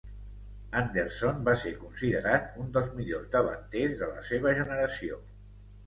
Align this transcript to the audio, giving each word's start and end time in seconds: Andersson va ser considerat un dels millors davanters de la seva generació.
Andersson 0.79 1.43
va 1.51 1.55
ser 1.65 1.75
considerat 1.83 2.59
un 2.65 2.73
dels 2.79 2.91
millors 2.99 3.31
davanters 3.39 3.97
de 4.05 4.13
la 4.17 4.29
seva 4.35 4.59
generació. 4.63 5.27